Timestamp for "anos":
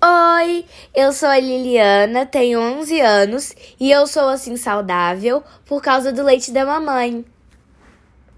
3.00-3.52